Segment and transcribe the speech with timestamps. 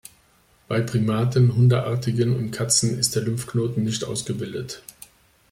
[0.67, 4.81] Bei Primaten, Hundeartigen und Katzen ist der Lymphknoten nicht ausgebildet.